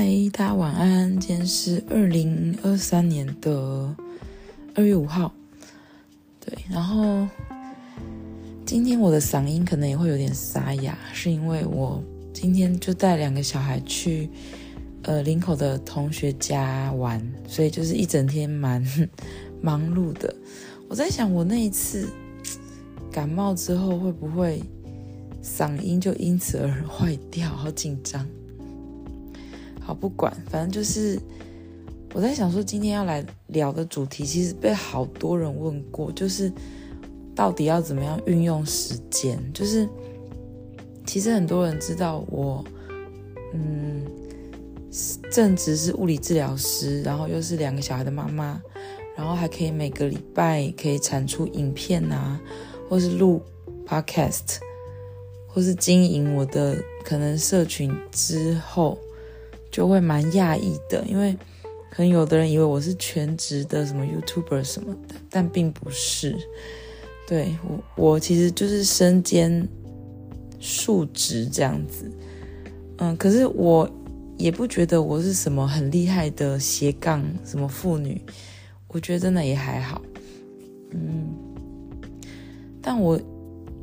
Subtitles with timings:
[0.00, 1.18] 嗨，大家晚安。
[1.18, 3.92] 今天是二零二三年的
[4.76, 5.34] 二月五号。
[6.38, 7.26] 对，然后
[8.64, 12.00] 今天我的嗓音可能也会有点沙哑，是因为我
[12.32, 14.30] 今天就带两个小孩去
[15.02, 18.80] 呃林口的同学家玩，所以就是一整天蛮
[19.60, 20.32] 忙碌的。
[20.88, 22.08] 我在想，我那一次
[23.10, 24.62] 感冒之后会不会
[25.42, 27.50] 嗓音就因此而坏掉？
[27.50, 28.24] 好紧张。
[29.88, 31.18] 好，不管，反正就是
[32.12, 36.52] 我在想说，今天要来聊的主题，其实被好多人问过，就是
[37.34, 39.42] 到底要怎么样运用时间。
[39.54, 39.88] 就是
[41.06, 42.62] 其实很多人知道我，
[43.54, 44.04] 嗯，
[45.32, 48.60] 正职是物理治疗师，然后又是两个小孩的妈妈，
[49.16, 52.38] 然后还可以每个礼拜可以产出影片啊，
[52.90, 53.40] 或是录
[53.86, 54.58] podcast，
[55.46, 58.98] 或是经营我的可能社群之后。
[59.78, 61.32] 就会蛮讶异的，因为
[61.88, 66.36] 可能有的人以为我是全职的什么 YouTuber 什么的，但并不是。
[67.28, 67.56] 对，
[67.94, 69.68] 我，我其实就是身兼
[70.58, 72.10] 数职这样子。
[72.96, 73.88] 嗯，可是我
[74.36, 78.20] 也不觉得我是什么很厉害的斜杠什么妇女，
[78.88, 80.02] 我觉得真的也还好。
[80.90, 81.32] 嗯，
[82.82, 83.16] 但我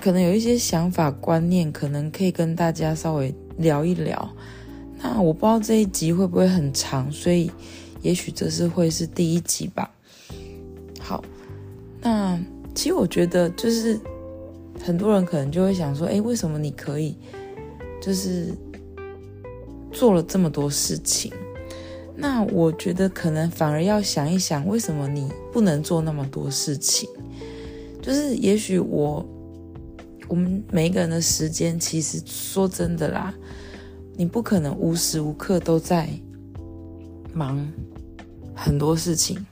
[0.00, 4.28] 可能有一些想法观念，可能可以跟大家稍微聊一聊。
[5.02, 7.50] 那我不知道这一集会不会很长，所以
[8.02, 9.90] 也许这是会是第一集吧。
[11.00, 11.22] 好，
[12.00, 12.38] 那
[12.74, 13.98] 其实我觉得就是
[14.82, 17.16] 很多人可能就会想说，诶，为什么你可以
[18.00, 18.52] 就是
[19.92, 21.32] 做了这么多事情？
[22.16, 27.08] 那我觉得可能反而要想一想，为什么你不能做那么多事情？
[28.00, 29.24] 就是也许我
[30.28, 33.34] 我们每一个人的时间，其实说真的啦。
[34.16, 36.08] 你不可能无时无刻都在
[37.34, 37.70] 忙
[38.54, 39.44] 很多事情，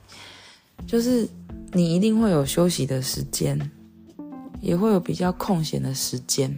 [0.87, 1.29] 就是
[1.71, 3.59] 你一定会有休息的时间，
[4.61, 6.57] 也会有比较空闲的时间，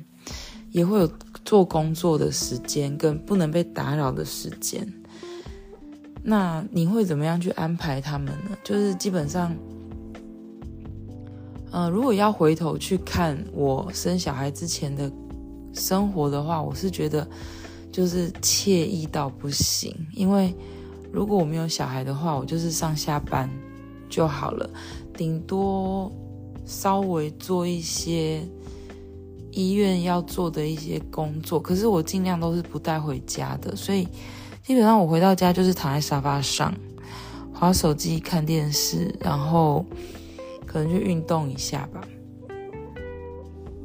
[0.71, 1.11] 也会有
[1.43, 4.87] 做工作的时间跟不能被打扰的时间。
[6.23, 8.57] 那你会怎么样去安排他们呢？
[8.63, 9.53] 就是基本上，
[11.71, 15.11] 呃，如果要回头去看我生小孩之前的
[15.73, 17.27] 生活的话，我是觉得。
[17.97, 20.53] 就是惬意到不行，因为
[21.11, 23.49] 如果我没有小孩的话，我就是上下班
[24.07, 24.69] 就好了，
[25.15, 26.11] 顶多
[26.63, 28.47] 稍微做一些
[29.51, 34.07] 医院要做的一些工作，可是我尽量都是不带回家的，所以
[34.63, 36.71] 基本上我回到家就是躺在沙发上，
[37.51, 39.83] 滑手机、看电视，然后
[40.67, 42.07] 可能去运动一下吧。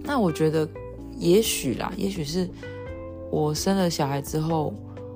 [0.02, 0.68] 那我觉得
[1.16, 2.46] 也许啦，也许是。
[3.32, 4.74] 我生了小孩之后，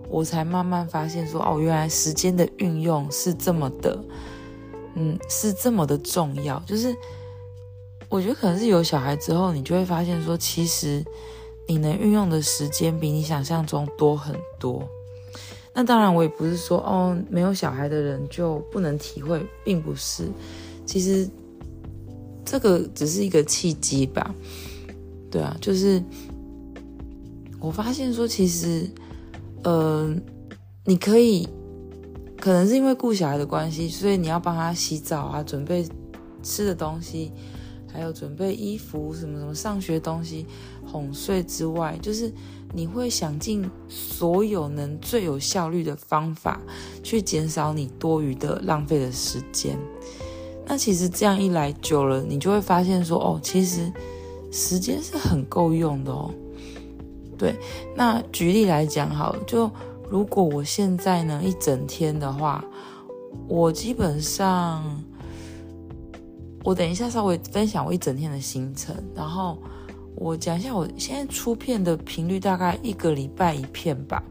[0.09, 4.03] 我才慢慢发现说，哦，原来时间的运用是这么的，
[4.95, 6.59] 嗯，是这么的重要。
[6.61, 6.97] 就是
[8.09, 11.05] 我觉得可能是有小孩之后，你就会发现说，其实
[11.69, 14.83] 你能运用的时间比你想象中多很多。
[15.75, 20.27] 那当然，我也不是说哦，没有小孩的人就不能体会，并不是。
[20.87, 21.29] 其实
[22.47, 24.35] 这个只是一个契机吧。
[25.31, 26.03] 对啊，就是。
[27.61, 28.91] 我发现说，其实，
[29.65, 30.15] 呃，
[30.85, 31.49] 你可以，
[32.39, 35.87] 可能是因为顾小孩的关系，所以你要帮他洗澡啊，准备
[36.43, 37.33] 吃的东西，
[37.93, 40.47] 还有准备衣服什么什么上学东西，
[40.87, 42.33] 哄睡之外，就是
[42.75, 46.61] 你会想尽所有能最有效率的方法，
[47.03, 49.79] 去减少你多余的浪费的时间。
[50.69, 53.91] 那其实这样一来久了，你就会发现说，哦，其实
[54.53, 56.31] 时间是很够用的哦。
[57.39, 57.55] 对，
[57.95, 59.71] 那举例来讲好，就
[60.09, 62.65] 如果我现在呢一整天的话，
[63.47, 64.83] 我基本上，
[66.65, 69.59] 我等一下稍微分享我一整天的行程，然后
[70.15, 74.23] 我讲一下我现在出片的频率，大概一个礼拜一片吧，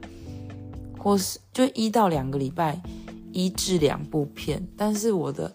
[0.98, 2.82] 或是就一到两个礼拜
[3.32, 5.52] 一至两部片，但是我的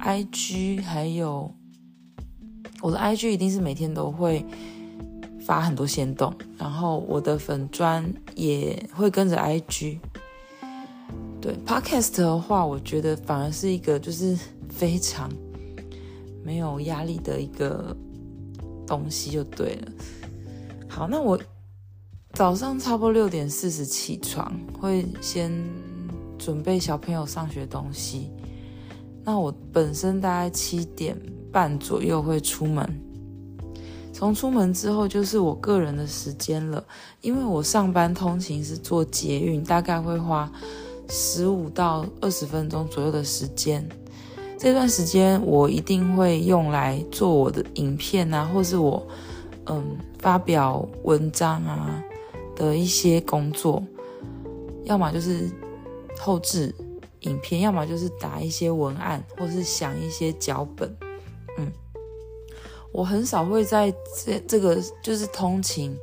[0.00, 1.54] IG 还有
[2.82, 4.44] 我的 IG 一定是每天都会。
[5.44, 9.98] 发很多限动，然后我的粉砖也会跟着 IG。
[11.40, 14.38] 对 Podcast 的话，我觉得反而是一个就是
[14.68, 15.30] 非常
[16.44, 17.96] 没有压力的一个
[18.86, 19.92] 东西，就对了。
[20.86, 21.40] 好，那我
[22.34, 25.50] 早上差不多六点四十起床，会先
[26.38, 28.30] 准备小朋友上学东西。
[29.24, 31.16] 那我本身大概七点
[31.50, 33.09] 半左右会出门。
[34.20, 36.84] 从出门之后就是我个人的时间了，
[37.22, 40.52] 因为我上班通勤是坐捷运，大概会花
[41.08, 43.82] 十五到二十分钟左右的时间。
[44.58, 49.02] 这段时间我一定会用来做我的影片啊，或是我
[49.64, 52.04] 嗯发表文章啊
[52.54, 53.82] 的一些工作，
[54.84, 55.50] 要么就是
[56.18, 56.74] 后制
[57.20, 60.94] 影片，要么就是打一些文案，或是想一些脚本。
[61.56, 61.72] 嗯，
[62.92, 63.92] 我很少会在
[64.24, 65.96] 这这个就是通勤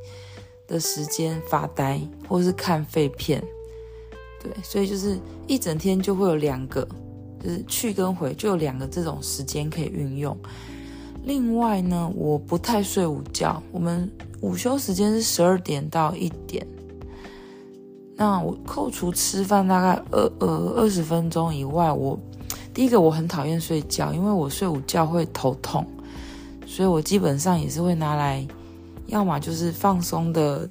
[0.67, 3.43] 的时间发呆，或是看废片。
[4.41, 6.87] 对，所以就是一整天就会有两个，
[7.43, 10.37] 就是去跟回就有两个这种时间可以运用。
[11.23, 14.09] 另外呢，我不太睡午觉，我们
[14.41, 16.65] 午休时间是十二点到一点。
[18.15, 22.17] 那我扣除吃饭大概二呃二十分钟以外，我
[22.73, 25.85] 第一个我很讨厌睡觉，因为我睡午觉会头痛，
[26.67, 28.45] 所以我基本上也是会拿来，
[29.07, 30.69] 要么就是放松的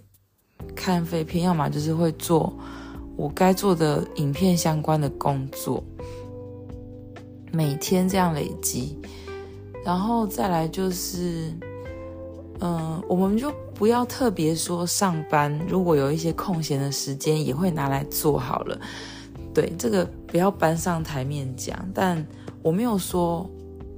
[0.75, 2.53] 看废片，要么就是会做
[3.17, 5.83] 我该做的影片相关的工作，
[7.51, 8.97] 每天这样累积，
[9.85, 11.53] 然后再来就是，
[12.61, 13.53] 嗯、我们就。
[13.77, 18.81] 不要特别说上班，如果有一些空闲的时间，也会拿来做好了。
[19.53, 21.79] 对，这个不要搬上台面讲。
[21.93, 22.27] 但
[22.63, 23.47] 我没有说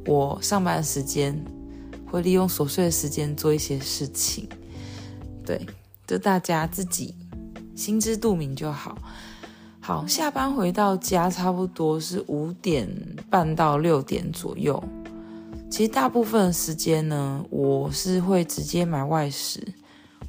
[0.05, 1.33] 我上班时间
[2.10, 4.49] 会利用琐碎的时间做一些事情。
[5.44, 5.66] 对，
[6.06, 7.14] 就大家自己
[7.75, 8.99] 心知肚明就好。
[9.81, 12.87] 好，下班回到家差不多是五点
[13.31, 14.82] 半到六点左右。
[15.70, 19.62] 其实大部分的时间呢，我是会直接买外食，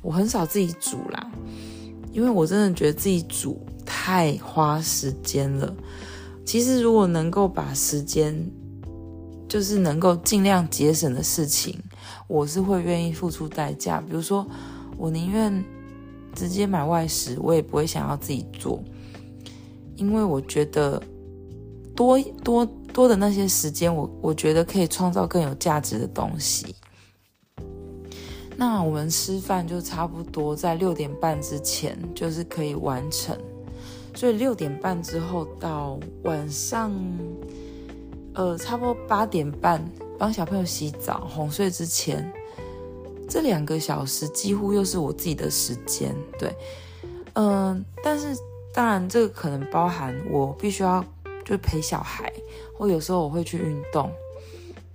[0.01, 1.31] 我很少自己煮啦，
[2.11, 5.73] 因为我真的觉得自己煮太花时间了。
[6.45, 8.33] 其实如果能够把时间，
[9.49, 11.77] 就是能够尽量节省的事情，
[12.27, 13.99] 我是会愿意付出代价。
[13.99, 14.47] 比如说，
[14.97, 15.61] 我宁愿
[16.33, 18.81] 直接买外食，我也不会想要自己做，
[19.97, 21.03] 因为我觉得
[21.93, 22.65] 多多。
[22.91, 26.75] 多的那些时间，我我觉得可以创造更有价值的东西。
[28.57, 33.37] 那我们吃饭就差不多在六点半之前，就是可以完成。
[34.15, 36.91] 所以六点半之后到晚上，
[38.39, 39.83] 呃，差不多八点半
[40.17, 42.31] 帮小朋友洗澡、哄睡之前，
[43.27, 46.15] 这两个小时几乎又是我自己的时间。
[46.37, 46.55] 对，
[47.33, 48.33] 嗯、但是
[48.73, 51.03] 当然这个可能包含我必须要。
[51.45, 52.31] 就陪小孩，
[52.77, 54.11] 或有时候我会去运动，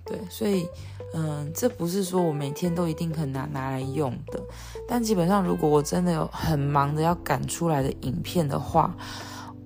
[0.05, 0.65] 对，所以，
[1.13, 4.39] 嗯，这不是说我每天都一定很难拿来用的，
[4.87, 8.95] 但基本上如果我真的有很忙的要赶出来的影片的话，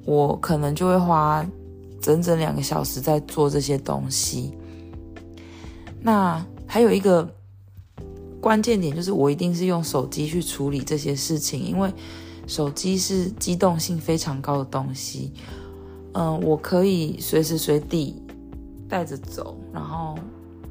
[0.03, 1.45] 我可能就会花
[2.01, 4.57] 整整两个小时在做这些东西。
[6.01, 7.29] 那还有一个
[8.39, 11.93] 关键点就是，我一定是用手机去处理这些事情，因为
[12.47, 15.33] 手机是机动性非常高的东西。
[16.13, 18.21] 嗯，我可以随时随地
[18.87, 20.17] 带着走，然后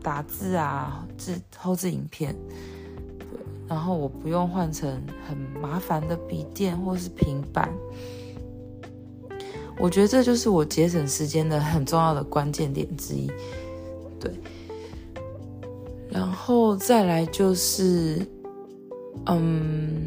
[0.03, 2.35] 打字啊，字后置影片，
[3.19, 3.27] 对，
[3.69, 7.71] 然后我不用换成很麻烦的笔电或是平板。
[9.79, 13.31] 我觉得这就是我节省时间的很重要的关键点之一，
[14.19, 14.33] 对。
[16.11, 18.27] 然后再来就是，
[19.27, 20.07] 嗯。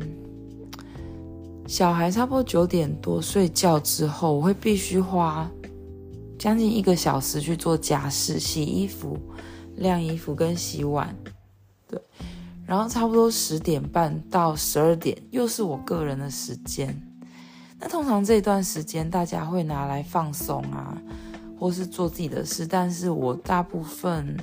[1.67, 5.49] 小孩差不多九点多睡觉之后，我会必须花
[6.37, 9.17] 将近一个小时去做家事，洗衣服、
[9.77, 11.15] 晾衣服跟洗碗。
[11.87, 11.97] 对，
[12.65, 16.93] 然后差不多十点半到十二点又是我个人的时间。
[17.81, 20.95] 那通常这段时间大家会拿来放松啊，
[21.59, 24.37] 或是做自己的事，但是我大部分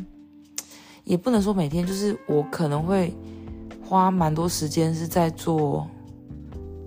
[1.04, 3.16] 也不能说每天，就是我可能会
[3.82, 5.86] 花蛮多时间是在做。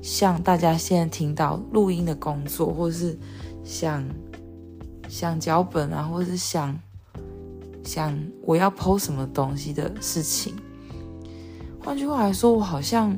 [0.01, 3.15] 像大家现在听到录音的工作，或是
[3.63, 4.03] 想
[5.07, 6.75] 想脚本啊，或是想
[7.83, 10.55] 想我要 PO 什么东西的事情。
[11.79, 13.15] 换句话来说，我好像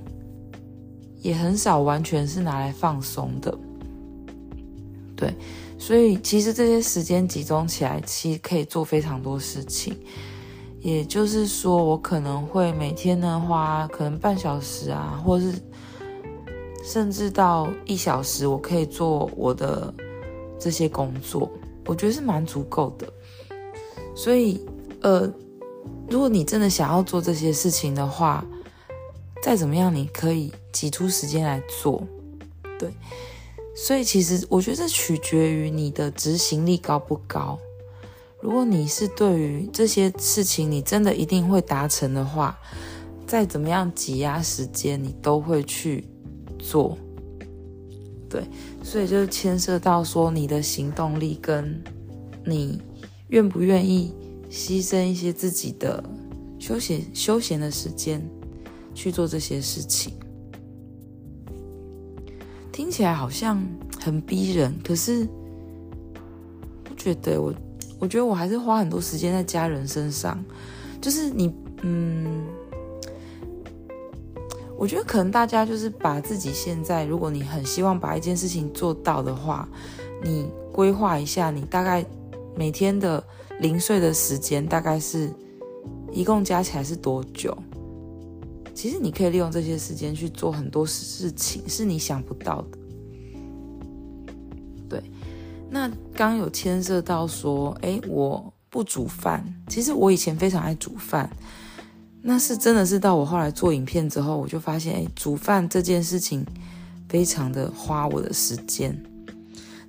[1.23, 3.57] 也很少完全是拿来放松的。
[5.15, 5.33] 对，
[5.79, 9.97] 所以其实这些时间集中起来，其实可以做非常多事情。
[10.81, 15.51] 也就是说，我可能会每天呢花可能半小时啊，或是。
[16.85, 19.93] 甚至到一小时，我可以做我的
[20.59, 21.49] 这些工作，
[21.85, 23.07] 我觉得是蛮足够的。
[24.13, 24.59] 所以，
[25.01, 25.21] 呃，
[26.09, 28.43] 如果你真的想要做这些事情的话，
[29.41, 32.05] 再怎么样，你可以挤出时间来做。
[32.77, 32.91] 对，
[33.73, 37.57] 所以其实我觉得这取决于你的执行力高不高。
[38.41, 42.59] 如果你是对于这些事情，你真的一定会达成的话。
[43.25, 46.05] 再怎么样挤压时间，你都会去
[46.59, 46.97] 做。
[48.29, 48.43] 对，
[48.83, 51.81] 所以就牵涉到说你的行动力跟
[52.45, 52.81] 你
[53.29, 54.13] 愿不愿意
[54.51, 56.03] 牺牲一些自己的
[56.59, 58.21] 休闲休闲的时间
[58.93, 60.13] 去做这些事情。
[62.93, 63.59] 听起来好像
[63.99, 65.27] 很逼人，可是
[66.83, 67.51] 不觉得我，
[67.97, 70.39] 我觉得我还是花很多时间在家人身上。
[71.01, 72.43] 就是你，嗯，
[74.77, 79.67] 我觉得可能大家就是把自己现在，如果你很希望把一件事情做到的话，
[80.23, 82.05] 你规划一下，你大概
[82.55, 83.23] 每天的
[83.59, 85.33] 零碎的时间大概是
[86.11, 87.57] 一共加起来是多久？
[88.75, 92.77] 其实你可以利用这些时间去做很多事情，是你想不到的。
[95.73, 99.43] 那刚刚有牵涉到说，诶，我不煮饭。
[99.67, 101.27] 其实我以前非常爱煮饭，
[102.21, 106.45] 那是真的是到我后来做影片之后，我就发现，诶，煮饭这件事情
[107.09, 108.95] 非常的花我的时间。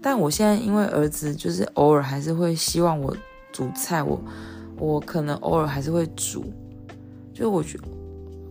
[0.01, 3.15] 但我现在因为儿子就是偶尔还是会希望我
[3.53, 4.19] 煮菜，我
[4.79, 6.51] 我可能偶尔还是会煮，
[7.35, 7.79] 就我觉。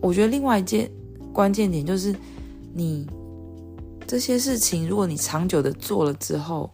[0.00, 0.88] 我觉得另外一件
[1.32, 2.14] 关键点就是，
[2.72, 3.08] 你
[4.06, 6.70] 这些事情，如果你长久的做了之后，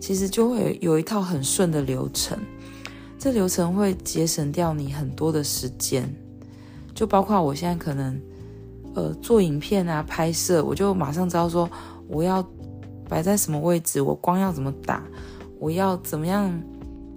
[0.00, 2.38] 其实就会有一套很顺的流程。
[3.18, 6.08] 这流程会节省掉你很多的时间，
[6.94, 8.20] 就包括我现在可能，
[8.94, 11.68] 呃，做影片啊、拍摄，我就马上知道说
[12.06, 12.46] 我要
[13.08, 15.02] 摆在什么位置，我光要怎么打，
[15.58, 16.62] 我要怎么样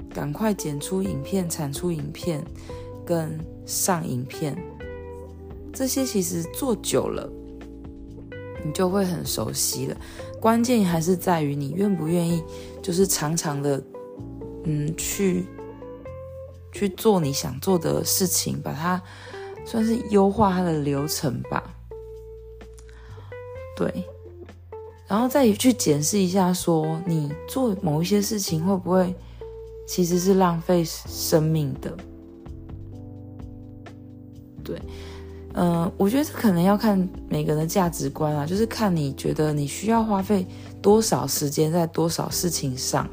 [0.10, 2.44] 赶快剪出影片、产出影片
[3.06, 4.58] 跟上影片。
[5.72, 7.32] 这些其实做久了，
[8.64, 9.98] 你就会很熟悉了。
[10.40, 12.44] 关键还是在于你愿不愿意，
[12.82, 13.84] 就是常常的，
[14.64, 15.46] 嗯，去
[16.72, 19.02] 去做你想做的事情，把它
[19.66, 21.76] 算是优化它的流程吧。
[23.76, 24.04] 对，
[25.08, 29.16] 然后再去检视一下，说你做某一些事情会不会
[29.88, 31.96] 其实是浪费生命的？
[34.64, 34.80] 对。
[35.54, 36.98] 嗯、呃，我觉得这可能要看
[37.30, 40.46] 每个人的价值观啊，就是看你觉得你需要花费
[40.82, 43.10] 多少时间在多少事情上，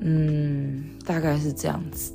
[0.00, 2.12] 嗯，大概是这样子。